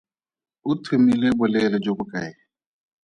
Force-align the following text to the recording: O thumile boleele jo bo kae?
O 0.69 0.71
thumile 0.83 1.29
boleele 1.39 1.77
jo 1.85 1.91
bo 1.97 2.03
kae? 2.11 2.31